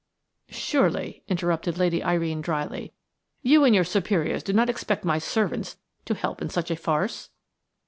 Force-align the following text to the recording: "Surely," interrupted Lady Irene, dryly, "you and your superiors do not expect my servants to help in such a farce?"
"Surely," 0.49 1.21
interrupted 1.27 1.77
Lady 1.77 2.01
Irene, 2.03 2.41
dryly, 2.41 2.91
"you 3.43 3.63
and 3.63 3.75
your 3.75 3.83
superiors 3.83 4.41
do 4.41 4.51
not 4.51 4.67
expect 4.67 5.05
my 5.05 5.19
servants 5.19 5.77
to 6.05 6.15
help 6.15 6.41
in 6.41 6.49
such 6.49 6.71
a 6.71 6.75
farce?" 6.75 7.29